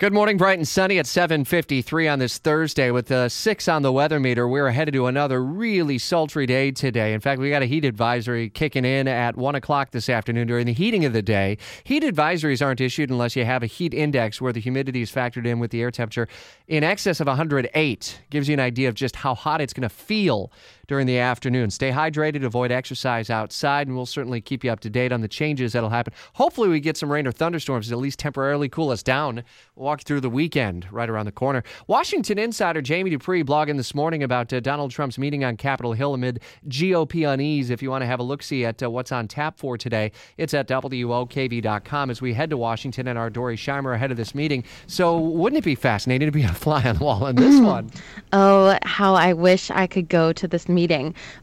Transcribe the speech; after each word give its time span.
Good 0.00 0.12
morning, 0.12 0.36
bright 0.36 0.60
and 0.60 0.68
sunny 0.68 1.00
at 1.00 1.06
7:53 1.06 2.06
on 2.06 2.20
this 2.20 2.38
Thursday 2.38 2.92
with 2.92 3.10
a 3.10 3.28
6 3.28 3.66
on 3.66 3.82
the 3.82 3.90
weather 3.90 4.20
meter. 4.20 4.46
We're 4.46 4.70
headed 4.70 4.94
to 4.94 5.08
another 5.08 5.42
really 5.42 5.98
sultry 5.98 6.46
day 6.46 6.70
today. 6.70 7.12
In 7.12 7.18
fact, 7.18 7.40
we 7.40 7.50
got 7.50 7.62
a 7.62 7.66
heat 7.66 7.84
advisory 7.84 8.48
kicking 8.48 8.84
in 8.84 9.08
at 9.08 9.36
1 9.36 9.56
o'clock 9.56 9.90
this 9.90 10.08
afternoon 10.08 10.46
during 10.46 10.66
the 10.66 10.72
heating 10.72 11.04
of 11.04 11.12
the 11.12 11.20
day. 11.20 11.58
Heat 11.82 12.04
advisories 12.04 12.64
aren't 12.64 12.80
issued 12.80 13.10
unless 13.10 13.34
you 13.34 13.44
have 13.44 13.64
a 13.64 13.66
heat 13.66 13.92
index 13.92 14.40
where 14.40 14.52
the 14.52 14.60
humidity 14.60 15.02
is 15.02 15.10
factored 15.10 15.46
in 15.46 15.58
with 15.58 15.72
the 15.72 15.82
air 15.82 15.90
temperature 15.90 16.28
in 16.68 16.84
excess 16.84 17.18
of 17.18 17.26
108. 17.26 18.20
Gives 18.30 18.48
you 18.48 18.54
an 18.54 18.60
idea 18.60 18.88
of 18.88 18.94
just 18.94 19.16
how 19.16 19.34
hot 19.34 19.60
it's 19.60 19.72
going 19.72 19.82
to 19.82 19.92
feel 19.92 20.52
during 20.88 21.06
the 21.06 21.18
afternoon. 21.18 21.70
Stay 21.70 21.92
hydrated, 21.92 22.42
avoid 22.42 22.72
exercise 22.72 23.30
outside, 23.30 23.86
and 23.86 23.94
we'll 23.94 24.06
certainly 24.06 24.40
keep 24.40 24.64
you 24.64 24.72
up 24.72 24.80
to 24.80 24.90
date 24.90 25.12
on 25.12 25.20
the 25.20 25.28
changes 25.28 25.74
that'll 25.74 25.90
happen. 25.90 26.14
Hopefully, 26.32 26.68
we 26.68 26.80
get 26.80 26.96
some 26.96 27.12
rain 27.12 27.26
or 27.26 27.32
thunderstorms 27.32 27.88
to 27.88 27.94
at 27.94 27.98
least 27.98 28.18
temporarily 28.18 28.68
cool 28.68 28.90
us 28.90 29.02
down. 29.02 29.44
We'll 29.76 29.84
walk 29.84 30.00
through 30.00 30.22
the 30.22 30.30
weekend 30.30 30.90
right 30.90 31.08
around 31.08 31.26
the 31.26 31.32
corner. 31.32 31.62
Washington 31.86 32.38
insider 32.38 32.80
Jamie 32.80 33.10
Dupree 33.10 33.44
blogging 33.44 33.76
this 33.76 33.94
morning 33.94 34.22
about 34.22 34.52
uh, 34.52 34.60
Donald 34.60 34.90
Trump's 34.90 35.18
meeting 35.18 35.44
on 35.44 35.56
Capitol 35.56 35.92
Hill 35.92 36.14
amid 36.14 36.40
GOP 36.68 37.30
unease. 37.30 37.68
If 37.68 37.82
you 37.82 37.90
want 37.90 38.02
to 38.02 38.06
have 38.06 38.18
a 38.18 38.22
look 38.24 38.42
see 38.42 38.64
at 38.64 38.82
uh, 38.82 38.90
what's 38.90 39.12
on 39.12 39.28
tap 39.28 39.58
for 39.58 39.76
today, 39.76 40.10
it's 40.38 40.54
at 40.54 40.66
WOKV.com 40.68 42.10
as 42.10 42.22
we 42.22 42.32
head 42.32 42.48
to 42.48 42.56
Washington 42.56 43.08
and 43.08 43.18
our 43.18 43.28
Dory 43.28 43.56
Scheimer 43.56 43.94
ahead 43.94 44.10
of 44.10 44.16
this 44.16 44.34
meeting. 44.34 44.64
So, 44.86 45.18
wouldn't 45.18 45.58
it 45.58 45.64
be 45.64 45.74
fascinating 45.74 46.26
to 46.26 46.32
be 46.32 46.42
a 46.44 46.48
fly 46.48 46.82
on 46.84 46.96
the 46.96 47.04
wall 47.04 47.26
in 47.26 47.36
this 47.36 47.60
one? 47.64 47.90
Oh, 48.32 48.78
how 48.84 49.14
I 49.14 49.34
wish 49.34 49.70
I 49.70 49.86
could 49.86 50.08
go 50.08 50.32
to 50.32 50.48
this 50.48 50.66
meeting. 50.66 50.77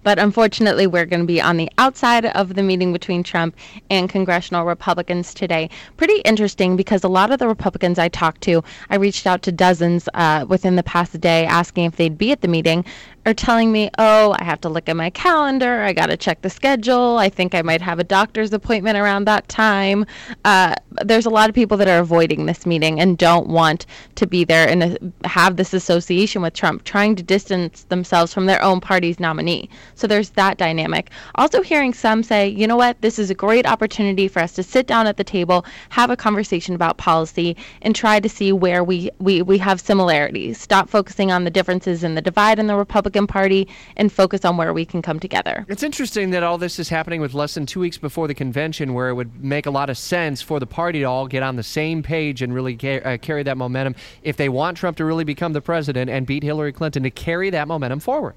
But 0.03 0.19
unfortunately, 0.19 0.87
we're 0.87 1.05
going 1.05 1.21
to 1.21 1.25
be 1.25 1.41
on 1.41 1.57
the 1.57 1.69
outside 1.77 2.25
of 2.25 2.55
the 2.55 2.63
meeting 2.63 2.93
between 2.93 3.23
Trump 3.23 3.55
and 3.89 4.09
congressional 4.09 4.65
Republicans 4.65 5.33
today. 5.33 5.69
Pretty 5.97 6.21
interesting 6.21 6.75
because 6.75 7.03
a 7.03 7.09
lot 7.09 7.31
of 7.31 7.39
the 7.39 7.47
Republicans 7.47 7.99
I 7.99 8.07
talked 8.07 8.41
to, 8.41 8.63
I 8.89 8.95
reached 8.95 9.27
out 9.27 9.41
to 9.43 9.51
dozens 9.51 10.07
uh, 10.13 10.45
within 10.47 10.75
the 10.75 10.83
past 10.83 11.19
day 11.19 11.45
asking 11.45 11.85
if 11.85 11.95
they'd 11.97 12.17
be 12.17 12.31
at 12.31 12.41
the 12.41 12.47
meeting, 12.47 12.85
are 13.25 13.33
telling 13.33 13.71
me, 13.71 13.89
oh, 13.97 14.35
I 14.37 14.43
have 14.43 14.61
to 14.61 14.69
look 14.69 14.87
at 14.87 14.95
my 14.95 15.09
calendar. 15.09 15.81
I 15.81 15.93
got 15.93 16.07
to 16.07 16.17
check 16.17 16.41
the 16.41 16.49
schedule. 16.49 17.17
I 17.17 17.29
think 17.29 17.55
I 17.55 17.63
might 17.63 17.81
have 17.81 17.97
a 17.99 18.03
doctor's 18.03 18.53
appointment 18.53 18.97
around 18.97 19.25
that 19.25 19.47
time. 19.49 20.05
Uh, 20.43 20.75
there's 21.03 21.25
a 21.25 21.29
lot 21.31 21.49
of 21.49 21.55
people 21.55 21.77
that 21.77 21.87
are 21.87 21.99
avoiding 21.99 22.45
this 22.45 22.65
meeting 22.65 22.99
and 22.99 23.17
don't 23.17 23.47
want 23.47 23.87
to 24.15 24.27
be 24.27 24.43
there 24.43 24.67
and 24.67 24.83
uh, 24.83 25.27
have 25.27 25.57
this 25.57 25.73
association 25.73 26.41
with 26.41 26.53
Trump, 26.53 26.83
trying 26.83 27.15
to 27.15 27.23
distance 27.23 27.83
themselves 27.85 28.33
from 28.33 28.45
their 28.45 28.61
own 28.61 28.79
party's 28.79 29.19
nominee. 29.27 29.69
So 29.95 30.07
there's 30.07 30.31
that 30.41 30.57
dynamic. 30.57 31.09
Also, 31.41 31.61
hearing 31.61 31.93
some 31.93 32.21
say, 32.21 32.47
you 32.47 32.67
know 32.67 32.79
what, 32.83 33.01
this 33.01 33.17
is 33.17 33.29
a 33.29 33.33
great 33.45 33.65
opportunity 33.65 34.27
for 34.27 34.39
us 34.45 34.53
to 34.53 34.63
sit 34.63 34.85
down 34.87 35.07
at 35.07 35.17
the 35.17 35.23
table, 35.23 35.65
have 35.89 36.09
a 36.11 36.17
conversation 36.27 36.75
about 36.75 36.97
policy, 36.97 37.57
and 37.81 37.95
try 37.95 38.19
to 38.19 38.29
see 38.29 38.51
where 38.51 38.83
we, 38.83 39.09
we, 39.19 39.41
we 39.41 39.57
have 39.57 39.81
similarities. 39.81 40.59
Stop 40.59 40.89
focusing 40.89 41.31
on 41.31 41.43
the 41.43 41.49
differences 41.49 42.03
and 42.03 42.15
the 42.15 42.21
divide 42.21 42.59
in 42.59 42.67
the 42.67 42.75
Republican 42.75 43.25
Party 43.25 43.67
and 43.97 44.11
focus 44.11 44.45
on 44.45 44.57
where 44.57 44.73
we 44.73 44.85
can 44.85 45.01
come 45.01 45.19
together. 45.19 45.65
It's 45.67 45.83
interesting 45.83 46.29
that 46.31 46.43
all 46.43 46.57
this 46.57 46.77
is 46.77 46.89
happening 46.89 47.21
with 47.21 47.33
less 47.33 47.55
than 47.55 47.65
two 47.65 47.79
weeks 47.79 47.97
before 47.97 48.27
the 48.27 48.35
convention, 48.35 48.93
where 48.93 49.09
it 49.09 49.13
would 49.13 49.43
make 49.43 49.65
a 49.65 49.71
lot 49.71 49.89
of 49.89 49.97
sense 49.97 50.41
for 50.41 50.59
the 50.59 50.67
party 50.67 50.99
to 50.99 51.05
all 51.05 51.27
get 51.27 51.41
on 51.41 51.55
the 51.55 51.63
same 51.63 52.03
page 52.03 52.41
and 52.41 52.53
really 52.53 52.75
ca- 52.75 53.01
uh, 53.01 53.17
carry 53.17 53.43
that 53.43 53.57
momentum 53.57 53.95
if 54.21 54.37
they 54.37 54.49
want 54.49 54.77
Trump 54.77 54.97
to 54.97 55.05
really 55.05 55.23
become 55.23 55.53
the 55.53 55.61
president 55.61 56.09
and 56.09 56.27
beat 56.27 56.43
Hillary 56.43 56.71
Clinton 56.71 57.03
to 57.03 57.09
carry 57.09 57.49
that 57.49 57.67
momentum 57.67 57.99
forward. 57.99 58.35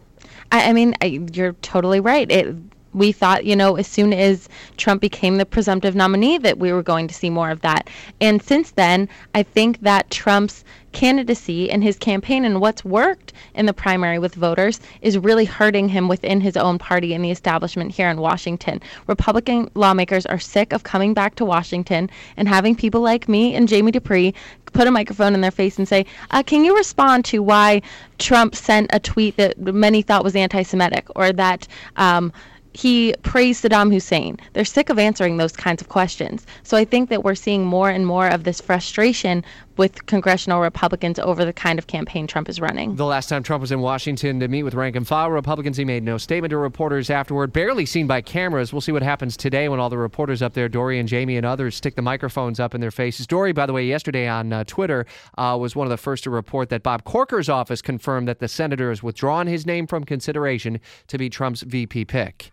I, 0.53 0.71
I 0.71 0.73
mean, 0.73 0.95
I, 1.01 1.21
you're 1.33 1.55
totally 1.55 2.01
right. 2.01 2.31
It 2.31 2.55
we 2.95 3.13
thought, 3.13 3.45
you 3.45 3.57
know, 3.57 3.77
as 3.77 3.87
soon 3.87 4.13
as 4.13 4.49
Trump 4.77 5.01
became 5.01 5.37
the 5.37 5.47
presumptive 5.47 5.95
nominee, 5.95 6.39
that 6.39 6.59
we 6.59 6.73
were 6.73 6.83
going 6.83 7.09
to 7.09 7.15
see 7.15 7.31
more 7.31 7.51
of 7.51 7.61
that. 7.61 7.89
And 8.21 8.43
since 8.43 8.73
then, 8.73 9.09
I 9.35 9.43
think 9.43 9.81
that 9.81 10.11
Trump's 10.11 10.65
candidacy 10.93 11.71
and 11.71 11.83
his 11.83 11.99
campaign 11.99 12.45
and 12.45 12.61
what's 12.61 12.85
worked 12.85 13.33
in 13.55 13.67
the 13.67 13.73
primary 13.73 14.19
with 14.19 14.35
voters 14.35 14.81
is 15.03 15.19
really 15.19 15.45
hurting 15.45 15.89
him 15.89 16.09
within 16.09 16.41
his 16.41 16.57
own 16.57 16.79
party 16.79 17.15
and 17.15 17.25
the 17.25 17.31
establishment 17.31 17.93
here 17.93 18.09
in 18.09 18.21
Washington. 18.21 18.81
Republican 19.07 19.71
lawmakers 19.75 20.27
are 20.27 20.39
sick 20.39 20.73
of 20.73 20.83
coming 20.83 21.15
back 21.15 21.35
to 21.35 21.45
Washington 21.45 22.09
and 22.37 22.49
having 22.49 22.75
people 22.75 23.01
like 23.01 23.29
me 23.29 23.55
and 23.55 23.69
Jamie 23.69 23.93
Dupree 23.93 24.35
put 24.73 24.87
a 24.87 24.91
microphone 24.91 25.35
in 25.35 25.41
their 25.41 25.51
face 25.51 25.79
and 25.79 25.87
say, 25.87 26.07
uh, 26.31 26.43
Can 26.43 26.65
you 26.65 26.77
respond 26.77 27.25
to 27.27 27.43
why 27.43 27.83
Trump 28.19 28.55
sent 28.55 28.91
a 28.93 28.99
tweet 28.99 29.37
that 29.37 29.59
many 29.59 30.03
thought 30.03 30.25
was 30.25 30.37
anti 30.37 30.63
Semitic 30.63 31.07
or 31.15 31.33
that 31.33 31.69
um, 31.97 32.33
he 32.79 33.13
praised 33.25 33.65
Saddam 33.65 33.93
Hussein. 33.93 34.39
They're 34.53 34.65
sick 34.65 34.89
of 34.89 35.01
answering 35.01 35.37
those 35.37 35.51
kinds 35.51 35.83
of 35.83 35.89
questions. 35.89 36.47
So 36.63 36.77
I 36.77 36.85
think 36.85 37.11
that 37.11 37.25
we're 37.25 37.35
seeing 37.35 37.67
more 37.67 37.91
and 37.91 38.07
more 38.07 38.29
of 38.29 38.45
this 38.45 38.61
frustration 38.61 39.45
with 39.79 40.07
congressional 40.07 40.61
Republicans 40.61 41.19
over 41.19 41.45
the 41.45 41.53
kind 41.53 41.81
of 41.81 41.89
campaign 41.89 42.29
Trump 42.29 42.49
is 42.49 42.61
running. 42.61 42.95
The 42.95 43.05
last 43.05 43.29
time 43.29 43.43
Trump 43.43 43.63
was 43.63 43.73
in 43.73 43.81
Washington 43.81 44.39
to 44.39 44.47
meet 44.47 44.63
with 44.63 44.75
rank 44.75 44.95
and 44.95 45.07
file 45.07 45.31
Republicans, 45.31 45.77
he 45.77 45.85
made 45.85 46.05
no 46.05 46.19
statement 46.19 46.51
to 46.51 46.57
reporters 46.57 47.11
afterward, 47.11 47.53
barely 47.53 47.85
seen 47.85 48.07
by 48.07 48.21
cameras. 48.21 48.73
We'll 48.73 48.81
see 48.81 48.93
what 48.93 49.03
happens 49.03 49.37
today 49.37 49.69
when 49.69 49.81
all 49.81 49.91
the 49.91 49.99
reporters 49.99 50.41
up 50.41 50.55
there, 50.55 50.69
Dory 50.69 51.01
and 51.01 51.09
Jamie 51.09 51.37
and 51.37 51.47
others, 51.47 51.75
stick 51.75 51.97
the 51.97 52.03
microphones 52.03 52.61
up 52.61 52.77
in 52.77 52.81
their 52.81 52.93
faces. 52.93 53.27
Dory, 53.27 53.53
by 53.53 53.67
the 53.67 53.73
way, 53.73 53.85
yesterday 53.85 54.29
on 54.29 54.53
uh, 54.53 54.63
Twitter 54.65 55.05
uh, 55.37 55.57
was 55.61 55.75
one 55.75 55.87
of 55.87 55.91
the 55.91 55.97
first 55.97 56.23
to 56.25 56.31
report 56.31 56.69
that 56.69 56.85
Bob 56.85 57.03
Corker's 57.03 57.49
office 57.49 57.83
confirmed 57.83 58.29
that 58.29 58.39
the 58.39 58.49
senator 58.49 58.91
has 58.91 59.03
withdrawn 59.03 59.49
his 59.49 59.67
name 59.67 59.89
from 59.89 60.05
consideration 60.05 60.79
to 61.09 61.19
be 61.19 61.29
Trump's 61.29 61.63
VP 61.63 62.05
pick. 62.05 62.47